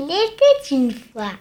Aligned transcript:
Il 0.00 0.04
était 0.04 0.76
une 0.76 0.92
fois. 0.92 1.32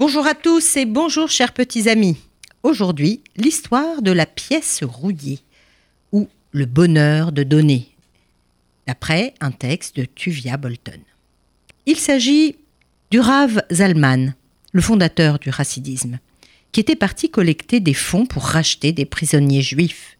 Bonjour 0.00 0.26
à 0.26 0.34
tous 0.34 0.76
et 0.76 0.86
bonjour 0.86 1.28
chers 1.28 1.52
petits 1.52 1.88
amis. 1.88 2.16
Aujourd'hui, 2.64 3.22
l'histoire 3.36 4.02
de 4.02 4.10
la 4.10 4.26
pièce 4.26 4.82
rouillée 4.82 5.38
ou 6.10 6.26
le 6.50 6.66
bonheur 6.66 7.30
de 7.30 7.44
donner, 7.44 7.88
d'après 8.88 9.34
un 9.40 9.52
texte 9.52 9.96
de 9.96 10.04
Tuvia 10.04 10.56
Bolton. 10.56 10.98
Il 11.86 11.96
s'agit 11.96 12.56
du 13.12 13.20
Rav 13.20 13.62
Zalman, 13.70 14.34
le 14.72 14.80
fondateur 14.80 15.38
du 15.38 15.50
racidisme, 15.50 16.18
qui 16.72 16.80
était 16.80 16.96
parti 16.96 17.30
collecter 17.30 17.78
des 17.78 17.94
fonds 17.94 18.26
pour 18.26 18.42
racheter 18.42 18.90
des 18.90 19.04
prisonniers 19.04 19.62
juifs. 19.62 20.18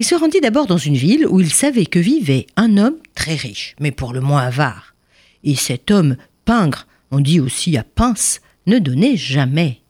Il 0.00 0.06
se 0.06 0.16
rendit 0.16 0.40
d'abord 0.40 0.66
dans 0.66 0.78
une 0.78 0.96
ville 0.96 1.28
où 1.28 1.40
il 1.40 1.52
savait 1.52 1.86
que 1.86 2.00
vivait 2.00 2.46
un 2.56 2.76
homme 2.76 2.96
très 3.14 3.36
riche, 3.36 3.76
mais 3.78 3.92
pour 3.92 4.12
le 4.12 4.20
moins 4.20 4.42
avare. 4.42 4.96
Et 5.42 5.54
cet 5.54 5.90
homme, 5.90 6.16
on 7.10 7.20
dit 7.20 7.40
aussi 7.40 7.76
à 7.76 7.84
pince, 7.84 8.40
ne 8.66 8.78
donnait 8.78 9.16
jamais. 9.16 9.80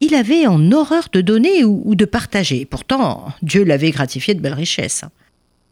Il 0.00 0.14
avait 0.14 0.46
en 0.46 0.72
horreur 0.72 1.08
de 1.12 1.20
donner 1.20 1.64
ou, 1.64 1.94
de 1.94 2.04
partager. 2.04 2.64
Pourtant, 2.64 3.28
Dieu 3.42 3.64
l'avait 3.64 3.90
gratifié 3.90 4.34
de 4.34 4.40
belles 4.40 4.52
richesses. 4.52 5.04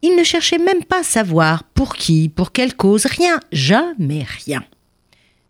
Il 0.03 0.17
ne 0.17 0.25
cherchait 0.25 0.59
même 0.59 0.85
pas 0.85 1.01
à 1.01 1.05
savoir 1.05 1.65
pour 1.65 1.95
qui, 1.95 2.29
pour 2.29 2.53
quelle 2.53 2.75
cause, 2.75 3.07
rien, 3.07 3.41
jamais 3.53 4.25
rien. 4.45 4.65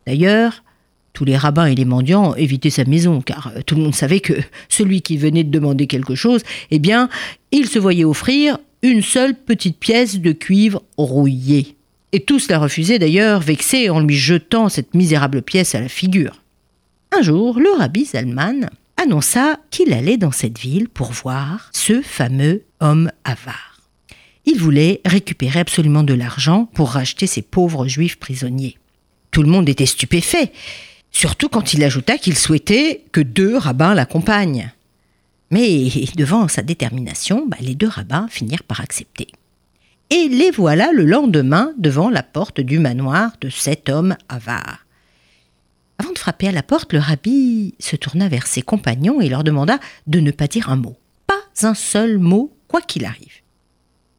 D'ailleurs, 0.07 0.65
tous 1.13 1.25
les 1.25 1.37
rabbins 1.37 1.67
et 1.67 1.75
les 1.75 1.85
mendiants 1.85 2.35
évitaient 2.35 2.71
sa 2.71 2.85
maison, 2.85 3.21
car 3.21 3.53
tout 3.67 3.77
le 3.77 3.83
monde 3.83 3.95
savait 3.95 4.21
que 4.21 4.35
celui 4.69 5.03
qui 5.03 5.17
venait 5.17 5.45
de 5.45 5.51
demander 5.51 5.87
quelque 5.87 6.15
chose, 6.15 6.43
eh 6.71 6.79
bien, 6.79 7.09
il 7.53 7.69
se 7.69 7.79
voyait 7.79 8.05
offrir 8.05 8.59
une 8.83 9.03
seule 9.03 9.35
petite 9.35 9.79
pièce 9.79 10.21
de 10.21 10.33
cuivre 10.33 10.83
rouillée. 10.97 11.77
Et 12.15 12.21
tous 12.21 12.49
la 12.49 12.61
refusaient 12.61 13.01
d'ailleurs, 13.01 13.41
vexés 13.41 13.91
en 13.91 13.99
lui 13.99 14.15
jetant 14.15 14.69
cette 14.69 14.95
misérable 14.95 15.43
pièce 15.43 15.75
à 15.75 15.81
la 15.81 15.89
figure. 15.89 16.45
Un 17.11 17.23
jour, 17.23 17.59
le 17.59 17.77
rabbi 17.77 18.05
Zalman 18.05 18.71
annonça 18.97 19.59
qu'il 19.73 19.93
allait 19.93 20.17
dans 20.17 20.31
cette 20.31 20.61
ville 20.61 20.89
pour 20.89 21.11
voir 21.11 21.71
ce 21.73 22.03
fameux 22.03 22.63
homme 22.79 23.11
avare. 23.25 23.81
Il 24.47 24.61
voulait 24.61 25.01
récupérer 25.05 25.59
absolument 25.59 26.05
de 26.05 26.15
l'argent 26.15 26.67
pour 26.73 26.91
racheter 26.91 27.27
ces 27.27 27.43
pauvres 27.43 27.89
juifs 27.89 28.21
prisonniers. 28.21 28.79
Tout 29.33 29.43
le 29.43 29.51
monde 29.51 29.69
était 29.69 29.85
stupéfait, 29.85 30.53
surtout 31.11 31.49
quand 31.49 31.75
il 31.75 31.83
ajouta 31.83 32.17
qu'il 32.17 32.39
souhaitait 32.39 33.03
que 33.11 33.23
deux 33.23 33.57
rabbins 33.57 33.93
l'accompagnent. 33.93 34.71
Mais 35.51 35.89
devant 36.15 36.47
sa 36.47 36.63
détermination, 36.63 37.45
bah, 37.49 37.57
les 37.61 37.75
deux 37.75 37.89
rabbins 37.89 38.29
finirent 38.31 38.63
par 38.63 38.81
accepter. 38.81 39.27
Et 40.11 40.29
les 40.29 40.51
voilà 40.51 40.93
le 40.93 41.05
lendemain 41.05 41.73
devant 41.79 42.11
la 42.11 42.23
porte 42.23 42.61
du 42.61 42.79
manoir 42.79 43.33
de 43.41 43.49
cet 43.49 43.89
homme 43.89 44.17
avare. 44.29 44.85
Avant 45.99 46.13
de 46.13 46.19
frapper 46.19 46.49
à 46.49 46.53
la 46.53 46.63
porte, 46.63 46.93
le 46.93 46.99
rabbi 46.99 47.75
se 47.79 47.97
tourna 47.97 48.29
vers 48.29 48.47
ses 48.47 48.63
compagnons 48.63 49.21
et 49.21 49.29
leur 49.29 49.45
demanda 49.45 49.79
de 50.07 50.21
ne 50.21 50.31
pas 50.31 50.49
dire 50.49 50.69
un 50.69 50.77
mot. 50.77 50.97
Pas 51.27 51.41
un 51.63 51.75
seul 51.75 52.19
mot, 52.19 52.57
quoi 52.69 52.81
qu'il 52.81 53.05
arrive. 53.05 53.43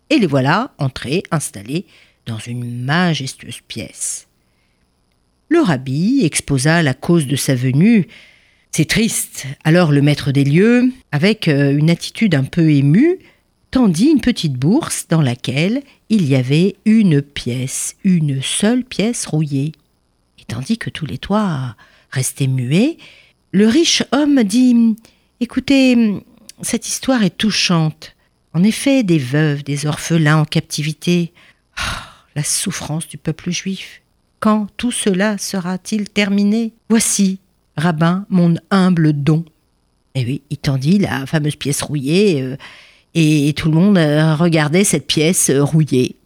Et 0.10 0.20
les 0.20 0.28
voilà 0.28 0.74
entrés, 0.78 1.24
installés 1.32 1.86
dans 2.26 2.40
une 2.40 2.84
majestueuse 2.84 3.62
pièce. 3.68 4.28
Le 5.50 5.60
rabbi 5.60 6.22
exposa 6.24 6.82
la 6.82 6.94
cause 6.94 7.28
de 7.28 7.36
sa 7.36 7.56
venue. 7.56 8.08
C'est 8.72 8.90
triste. 8.90 9.46
Alors 9.64 9.92
le 9.92 10.02
maître 10.02 10.32
des 10.32 10.44
lieux, 10.44 10.92
avec 11.12 11.48
euh, 11.48 11.78
une 11.78 11.90
attitude 11.90 12.36
un 12.36 12.44
peu 12.44 12.72
émue, 12.72 13.20
tendit 13.76 14.08
une 14.08 14.22
petite 14.22 14.54
bourse 14.54 15.08
dans 15.10 15.22
laquelle 15.22 15.84
il 16.10 16.26
y 16.26 16.36
avait 16.36 16.76
une 16.86 17.22
pièce, 17.22 17.96
une 18.04 18.42
seule 18.42 18.84
pièce 18.84 19.26
rouillée 19.26 19.74
tandis 20.48 20.78
que 20.78 20.90
tous 20.90 21.06
les 21.06 21.18
toits 21.18 21.76
restaient 22.12 22.48
muets, 22.48 22.98
le 23.52 23.68
riche 23.68 24.04
homme 24.12 24.44
dit 24.44 24.96
Écoutez, 25.40 26.22
cette 26.62 26.88
histoire 26.88 27.24
est 27.24 27.38
touchante. 27.38 28.16
En 28.54 28.64
effet, 28.64 29.04
des 29.04 29.18
veuves, 29.18 29.64
des 29.64 29.86
orphelins 29.86 30.38
en 30.38 30.46
captivité. 30.46 31.34
Ah, 31.78 32.08
la 32.36 32.44
souffrance 32.44 33.08
du 33.08 33.18
peuple 33.18 33.52
juif. 33.52 34.02
Quand 34.40 34.68
tout 34.78 34.92
cela 34.92 35.38
sera-t-il 35.38 36.10
terminé? 36.10 36.74
Voici, 36.90 37.40
rabbin, 37.76 38.26
mon 38.30 38.56
humble 38.72 39.14
don. 39.14 39.44
Et 40.14 40.24
oui, 40.24 40.42
il 40.50 40.58
tendit 40.58 41.00
la 41.00 41.26
fameuse 41.26 41.58
pièce 41.58 41.82
rouillée, 41.82 42.42
euh, 42.42 42.56
et 43.16 43.54
tout 43.54 43.70
le 43.70 43.76
monde 43.76 43.98
euh, 43.98 44.36
regardait 44.36 44.84
cette 44.84 45.08
pièce 45.08 45.50
euh, 45.50 45.64
rouillée. 45.64 46.18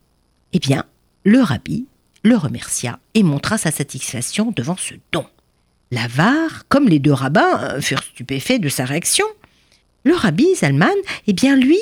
Eh 0.53 0.59
bien, 0.59 0.83
le 1.23 1.41
rabbi 1.41 1.85
le 2.23 2.35
remercia 2.35 2.99
et 3.13 3.23
montra 3.23 3.57
sa 3.57 3.71
satisfaction 3.71 4.51
devant 4.55 4.75
ce 4.75 4.93
don. 5.11 5.25
L'avare, 5.91 6.67
comme 6.67 6.89
les 6.89 6.99
deux 6.99 7.13
rabbins, 7.13 7.59
euh, 7.61 7.81
furent 7.81 8.03
stupéfaits 8.03 8.59
de 8.59 8.69
sa 8.69 8.85
réaction. 8.85 9.25
Le 10.03 10.13
rabbi 10.13 10.47
Zalman, 10.55 10.89
eh 11.27 11.33
bien 11.33 11.55
lui, 11.55 11.79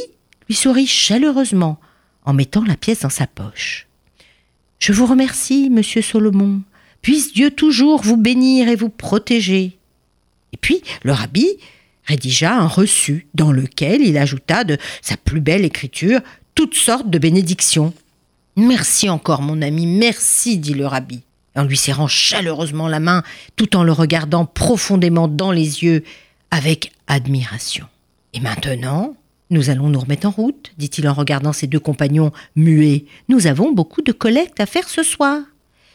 lui 0.48 0.56
sourit 0.56 0.88
chaleureusement 0.88 1.80
en 2.24 2.34
mettant 2.34 2.64
la 2.64 2.76
pièce 2.76 3.02
dans 3.02 3.10
sa 3.10 3.28
poche. 3.28 3.88
Je 4.80 4.94
vous 4.94 5.06
remercie, 5.06 5.70
monsieur 5.70 6.02
Solomon. 6.02 6.62
Puisse 7.02 7.34
Dieu 7.34 7.52
toujours 7.52 8.02
vous 8.02 8.18
bénir 8.18 8.68
et 8.70 8.76
vous 8.76 8.90
protéger. 8.90 9.78
Et 10.54 10.58
puis 10.58 10.82
le 11.04 11.14
rabbi 11.14 11.48
rédigea 12.08 12.58
un 12.58 12.68
reçu 12.68 13.28
dans 13.34 13.52
lequel 13.52 14.02
il 14.02 14.18
ajouta 14.18 14.64
de 14.64 14.78
sa 15.02 15.18
plus 15.18 15.42
belle 15.42 15.66
écriture 15.66 16.22
toutes 16.56 16.76
sortes 16.76 17.10
de 17.10 17.20
bénédictions. 17.20 17.94
Merci 18.56 19.10
encore, 19.10 19.44
mon 19.44 19.62
ami, 19.62 19.86
merci, 19.86 20.58
dit 20.58 20.74
le 20.74 20.88
rabbi, 20.88 21.22
en 21.56 21.64
lui 21.64 21.78
serrant 21.78 22.08
chaleureusement 22.08 22.88
la 22.88 23.00
main, 23.00 23.22
tout 23.56 23.76
en 23.76 23.84
le 23.84 23.92
regardant 23.92 24.46
profondément 24.46 25.28
dans 25.28 25.52
les 25.52 25.84
yeux, 25.84 26.04
avec 26.50 26.94
admiration. 27.08 27.86
Et 28.34 28.40
maintenant, 28.40 29.16
nous 29.50 29.70
allons 29.70 29.90
nous 29.90 30.00
remettre 30.00 30.28
en 30.28 30.32
route, 30.32 30.72
dit-il 30.78 31.08
en 31.08 31.14
regardant 31.14 31.54
ses 31.54 31.68
deux 31.68 31.80
compagnons 31.80 32.32
muets. 32.56 33.06
Nous 33.30 33.48
avons 33.48 33.72
beaucoup 33.72 34.02
de 34.02 34.12
collectes 34.12 34.60
à 34.60 34.66
faire 34.66 34.90
ce 34.90 35.04
soir. 35.04 35.42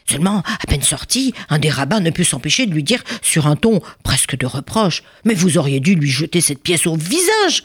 Seulement, 0.05 0.43
à 0.45 0.67
peine 0.67 0.81
sorti, 0.81 1.33
un 1.49 1.59
des 1.59 1.69
rabbins 1.69 1.99
ne 1.99 2.09
put 2.09 2.25
s'empêcher 2.25 2.65
de 2.65 2.73
lui 2.73 2.83
dire, 2.83 3.03
sur 3.21 3.47
un 3.47 3.55
ton 3.55 3.81
presque 4.03 4.37
de 4.37 4.45
reproche, 4.45 5.03
Mais 5.23 5.33
vous 5.33 5.57
auriez 5.57 5.79
dû 5.79 5.95
lui 5.95 6.09
jeter 6.09 6.41
cette 6.41 6.61
pièce 6.61 6.87
au 6.87 6.95
visage. 6.95 7.63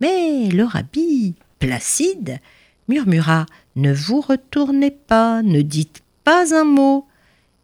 Mais 0.00 0.48
le 0.48 0.64
rabbi, 0.64 1.34
placide, 1.58 2.38
murmura 2.88 3.46
Ne 3.76 3.92
vous 3.92 4.20
retournez 4.20 4.90
pas, 4.90 5.42
ne 5.42 5.62
dites 5.62 6.02
pas 6.24 6.54
un 6.54 6.64
mot. 6.64 7.06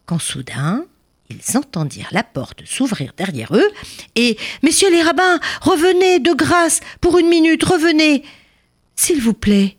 Quand 0.07 0.19
soudain, 0.19 0.85
ils 1.31 1.57
entendirent 1.57 2.09
la 2.13 2.23
porte 2.23 2.65
s'ouvrir 2.65 3.13
derrière 3.17 3.55
eux, 3.57 3.69
et 4.15 4.37
Messieurs 4.63 4.91
les 4.91 5.03
rabbins, 5.03 5.41
revenez 5.61 6.21
de 6.21 6.33
grâce, 6.33 6.81
pour 7.01 7.19
une 7.19 7.29
minute, 7.29 7.65
revenez. 7.65 8.23
S'il 8.95 9.21
vous 9.21 9.35
plaît, 9.35 9.77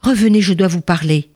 revenez, 0.00 0.40
je 0.40 0.54
dois 0.54 0.68
vous 0.68 0.80
parler. 0.80 1.28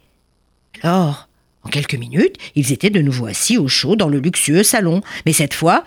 Alors, 0.83 1.29
en 1.65 1.71
quelques 1.71 1.95
minutes, 1.95 2.37
ils 2.55 2.73
étaient 2.73 2.91
de 2.91 3.01
nouveau 3.01 3.27
assis 3.27 3.59
au 3.59 3.69
chaud 3.69 3.97
dans 3.97 4.09
le 4.09 4.21
luxueux 4.21 4.63
salon, 4.63 5.03
mais 5.27 5.33
cette 5.33 5.55
fois, 5.55 5.85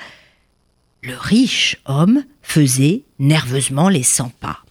le 1.04 1.16
riche 1.16 1.78
homme 1.86 2.26
faisait 2.42 3.04
nerveusement 3.20 3.90
les 3.90 4.04
cent 4.04 4.30
pas. 4.40 4.64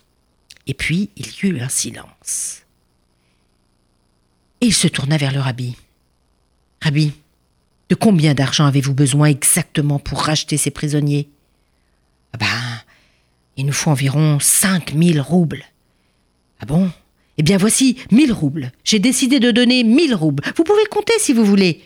Et 0.66 0.74
puis 0.74 1.10
il 1.16 1.26
y 1.26 1.46
eut 1.46 1.60
un 1.60 1.68
silence. 1.68 2.62
Et 4.60 4.66
il 4.66 4.74
se 4.74 4.88
tourna 4.88 5.16
vers 5.16 5.32
le 5.32 5.40
rabbi. 5.40 5.76
Rabbi, 6.82 7.12
de 7.88 7.94
combien 7.94 8.34
d'argent 8.34 8.66
avez-vous 8.66 8.94
besoin 8.94 9.28
exactement 9.28 9.98
pour 9.98 10.22
racheter 10.22 10.56
ces 10.56 10.70
prisonniers? 10.70 11.28
Ah 12.32 12.38
ben, 12.38 12.82
il 13.56 13.66
nous 13.66 13.72
faut 13.72 13.90
environ 13.90 14.38
cinq 14.40 14.92
mille 14.92 15.20
roubles. 15.20 15.64
Ah 16.58 16.66
bon? 16.66 16.90
Eh 17.38 17.42
bien 17.42 17.58
voici 17.58 17.96
mille 18.10 18.32
roubles. 18.32 18.72
J'ai 18.84 18.98
décidé 18.98 19.40
de 19.40 19.50
donner 19.50 19.84
mille 19.84 20.14
roubles. 20.14 20.42
Vous 20.56 20.64
pouvez 20.64 20.86
compter 20.86 21.12
si 21.18 21.32
vous 21.32 21.44
voulez, 21.44 21.82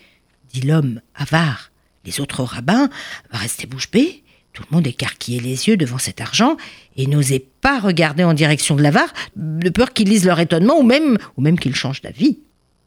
dit 0.53 0.61
l'homme 0.61 1.01
avare. 1.15 1.71
Les 2.05 2.19
autres 2.19 2.43
rabbins 2.43 2.89
restaient 3.31 3.67
bouche 3.67 3.91
bée. 3.91 4.23
Tout 4.53 4.63
le 4.69 4.75
monde 4.75 4.87
écarquillait 4.87 5.41
les 5.41 5.67
yeux 5.67 5.77
devant 5.77 5.97
cet 5.97 6.19
argent 6.19 6.57
et 6.97 7.07
n'osait 7.07 7.45
pas 7.61 7.79
regarder 7.79 8.23
en 8.23 8.33
direction 8.33 8.75
de 8.75 8.81
l'avare, 8.81 9.13
de 9.35 9.69
peur 9.69 9.93
qu'ils 9.93 10.09
lisent 10.09 10.25
leur 10.25 10.39
étonnement 10.39 10.77
ou 10.77 10.83
même, 10.83 11.17
ou 11.37 11.41
même 11.41 11.57
qu'ils 11.57 11.75
changent 11.75 12.01
d'avis. 12.01 12.39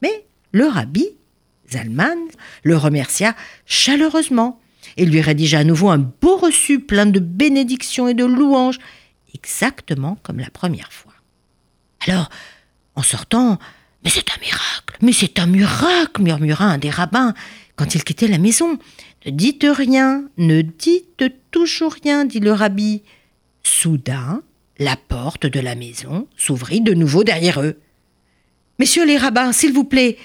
Mais 0.03 0.25
le 0.51 0.65
rabbi, 0.65 1.07
Zalman, 1.71 2.17
le 2.63 2.77
remercia 2.77 3.35
chaleureusement 3.65 4.59
et 4.97 5.05
lui 5.05 5.21
rédigea 5.21 5.59
à 5.59 5.63
nouveau 5.63 5.89
un 5.89 5.97
beau 5.97 6.37
reçu 6.37 6.79
plein 6.79 7.07
de 7.07 7.19
bénédictions 7.19 8.07
et 8.07 8.13
de 8.13 8.25
louanges, 8.25 8.77
exactement 9.33 10.17
comme 10.21 10.39
la 10.39 10.51
première 10.51 10.93
fois. 10.93 11.13
Alors, 12.07 12.29
en 12.95 13.03
sortant, 13.03 13.59
Mais 14.03 14.11
c'est 14.11 14.29
un 14.29 14.39
miracle, 14.39 14.97
mais 15.01 15.11
c'est 15.13 15.39
un 15.39 15.47
miracle, 15.47 16.21
murmura 16.21 16.65
un 16.65 16.77
des 16.77 16.91
rabbins 16.91 17.33
quand 17.75 17.95
il 17.95 18.03
quittait 18.03 18.27
la 18.27 18.37
maison. 18.37 18.77
Ne 19.25 19.31
dites 19.31 19.65
rien, 19.67 20.25
ne 20.37 20.61
dites 20.61 21.23
toujours 21.49 21.95
rien, 22.03 22.25
dit 22.25 22.39
le 22.39 22.51
rabbi. 22.51 23.01
Soudain, 23.63 24.43
la 24.77 24.95
porte 24.95 25.47
de 25.47 25.59
la 25.59 25.73
maison 25.73 26.27
s'ouvrit 26.37 26.81
de 26.81 26.93
nouveau 26.93 27.23
derrière 27.23 27.61
eux. 27.61 27.79
Messieurs 28.77 29.05
les 29.05 29.17
rabbins, 29.17 29.51
s'il 29.51 29.73
vous 29.73 29.85
plaît, 29.85 30.17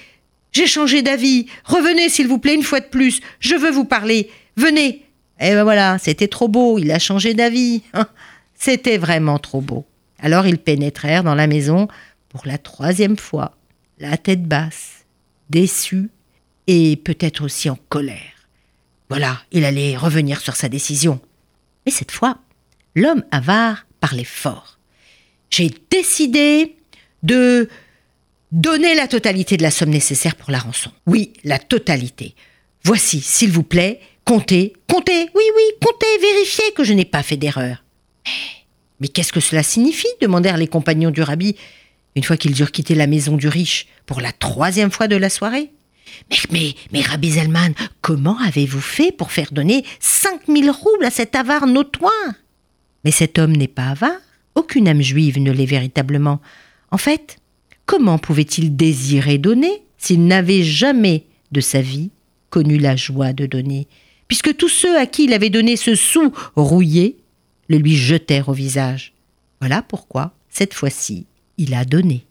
j'ai 0.51 0.67
changé 0.67 1.01
d'avis. 1.01 1.47
Revenez, 1.63 2.09
s'il 2.09 2.27
vous 2.27 2.37
plaît, 2.37 2.55
une 2.55 2.63
fois 2.63 2.81
de 2.81 2.85
plus. 2.85 3.21
Je 3.39 3.55
veux 3.55 3.71
vous 3.71 3.85
parler. 3.85 4.29
Venez. 4.57 5.05
Et 5.39 5.53
ben 5.53 5.63
voilà, 5.63 5.97
c'était 5.97 6.27
trop 6.27 6.47
beau, 6.47 6.77
il 6.77 6.91
a 6.91 6.99
changé 6.99 7.33
d'avis. 7.33 7.81
C'était 8.53 8.99
vraiment 8.99 9.39
trop 9.39 9.59
beau. 9.59 9.85
Alors 10.19 10.45
ils 10.45 10.59
pénétrèrent 10.59 11.23
dans 11.23 11.33
la 11.33 11.47
maison 11.47 11.87
pour 12.31 12.45
la 12.45 12.57
troisième 12.57 13.17
fois, 13.17 13.57
la 13.99 14.17
tête 14.17 14.43
basse, 14.43 15.05
déçus 15.49 16.09
et 16.67 16.95
peut-être 16.95 17.43
aussi 17.43 17.69
en 17.69 17.77
colère. 17.89 18.47
Voilà, 19.09 19.41
il 19.51 19.65
allait 19.65 19.97
revenir 19.97 20.39
sur 20.39 20.55
sa 20.55 20.69
décision. 20.69 21.19
Mais 21.85 21.91
cette 21.91 22.11
fois, 22.11 22.37
l'homme 22.95 23.25
avare 23.31 23.85
parlait 23.99 24.23
fort. 24.23 24.79
J'ai 25.49 25.71
décidé 25.89 26.77
de 27.21 27.67
donner 28.53 28.95
la 28.95 29.09
totalité 29.09 29.57
de 29.57 29.63
la 29.63 29.71
somme 29.71 29.89
nécessaire 29.89 30.37
pour 30.37 30.51
la 30.51 30.59
rançon. 30.59 30.91
Oui, 31.07 31.33
la 31.43 31.59
totalité. 31.59 32.33
Voici, 32.85 33.19
s'il 33.19 33.51
vous 33.51 33.63
plaît, 33.63 33.99
comptez, 34.23 34.73
comptez, 34.87 35.29
oui, 35.35 35.43
oui, 35.55 35.63
comptez, 35.81 36.17
vérifiez 36.21 36.71
que 36.75 36.85
je 36.85 36.93
n'ai 36.93 37.05
pas 37.05 37.23
fait 37.23 37.37
d'erreur. 37.37 37.83
Mais 39.01 39.09
qu'est-ce 39.09 39.33
que 39.33 39.41
cela 39.41 39.63
signifie? 39.63 40.07
demandèrent 40.21 40.57
les 40.57 40.67
compagnons 40.67 41.11
du 41.11 41.21
rabbi, 41.21 41.57
une 42.15 42.23
fois 42.23 42.37
qu'ils 42.37 42.59
eurent 42.59 42.71
quitté 42.71 42.95
la 42.95 43.07
maison 43.07 43.37
du 43.37 43.47
riche 43.47 43.87
pour 44.05 44.21
la 44.21 44.31
troisième 44.31 44.91
fois 44.91 45.07
de 45.07 45.15
la 45.15 45.29
soirée. 45.29 45.71
Mais, 46.29 46.37
mais, 46.51 46.75
mais, 46.91 47.01
Rabbi 47.01 47.31
Zelman, 47.31 47.73
comment 48.01 48.37
avez-vous 48.39 48.81
fait 48.81 49.11
pour 49.11 49.31
faire 49.31 49.51
donner 49.51 49.85
cinq 49.99 50.47
mille 50.47 50.69
roubles 50.69 51.05
à 51.05 51.11
cet 51.11 51.35
avare 51.35 51.67
notoire 51.67 52.11
Mais 53.05 53.11
cet 53.11 53.39
homme 53.39 53.55
n'est 53.55 53.67
pas 53.67 53.89
avare. 53.89 54.19
Aucune 54.55 54.87
âme 54.87 55.01
juive 55.01 55.39
ne 55.39 55.51
l'est 55.51 55.65
véritablement. 55.65 56.41
En 56.91 56.97
fait, 56.97 57.37
comment 57.85 58.17
pouvait-il 58.17 58.75
désirer 58.75 59.37
donner 59.37 59.83
s'il 59.97 60.25
n'avait 60.25 60.63
jamais 60.63 61.25
de 61.51 61.61
sa 61.61 61.81
vie 61.81 62.11
connu 62.49 62.77
la 62.77 62.95
joie 62.95 63.33
de 63.33 63.45
donner, 63.45 63.87
puisque 64.27 64.55
tous 64.57 64.69
ceux 64.69 64.97
à 64.97 65.05
qui 65.05 65.23
il 65.23 65.33
avait 65.33 65.49
donné 65.49 65.77
ce 65.77 65.95
sou 65.95 66.33
rouillé 66.55 67.17
le 67.69 67.77
lui 67.77 67.95
jetèrent 67.95 68.49
au 68.49 68.53
visage. 68.53 69.13
Voilà 69.61 69.81
pourquoi, 69.81 70.33
cette 70.49 70.73
fois-ci, 70.73 71.25
il 71.57 71.73
a 71.73 71.85
donné. 71.85 72.25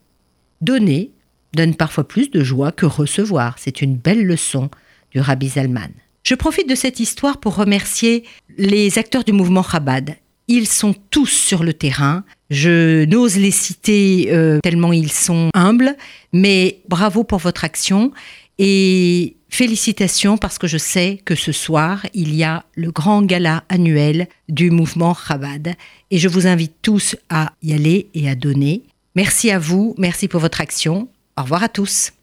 Donner 0.61 1.11
donne 1.53 1.75
parfois 1.75 2.07
plus 2.07 2.31
de 2.31 2.43
joie 2.43 2.71
que 2.71 2.85
recevoir. 2.85 3.55
C'est 3.57 3.81
une 3.81 3.95
belle 3.95 4.25
leçon 4.25 4.69
du 5.11 5.19
Rabbi 5.19 5.49
Zalman. 5.49 5.91
Je 6.23 6.35
profite 6.35 6.69
de 6.69 6.75
cette 6.75 6.99
histoire 6.99 7.39
pour 7.39 7.55
remercier 7.55 8.23
les 8.57 8.97
acteurs 8.97 9.23
du 9.23 9.33
mouvement 9.33 9.63
Chabad. 9.63 10.15
Ils 10.47 10.67
sont 10.67 10.95
tous 11.09 11.27
sur 11.27 11.63
le 11.63 11.73
terrain. 11.73 12.23
Je 12.49 13.05
n'ose 13.05 13.37
les 13.37 13.51
citer 13.51 14.27
euh, 14.31 14.59
tellement 14.61 14.93
ils 14.93 15.11
sont 15.11 15.49
humbles, 15.53 15.95
mais 16.33 16.81
bravo 16.89 17.23
pour 17.23 17.39
votre 17.39 17.63
action 17.63 18.11
et 18.59 19.37
félicitations 19.49 20.37
parce 20.37 20.57
que 20.57 20.67
je 20.67 20.77
sais 20.77 21.19
que 21.25 21.35
ce 21.35 21.51
soir, 21.51 22.05
il 22.13 22.35
y 22.35 22.43
a 22.43 22.65
le 22.75 22.91
grand 22.91 23.21
gala 23.21 23.63
annuel 23.69 24.27
du 24.49 24.71
mouvement 24.71 25.15
Chabad 25.15 25.73
et 26.11 26.17
je 26.17 26.27
vous 26.27 26.47
invite 26.47 26.75
tous 26.81 27.15
à 27.29 27.53
y 27.63 27.73
aller 27.73 28.09
et 28.13 28.29
à 28.29 28.35
donner. 28.35 28.83
Merci 29.15 29.51
à 29.51 29.59
vous, 29.59 29.93
merci 29.97 30.27
pour 30.27 30.39
votre 30.39 30.61
action. 30.61 31.09
Au 31.37 31.43
revoir 31.43 31.63
à 31.63 31.69
tous. 31.69 32.13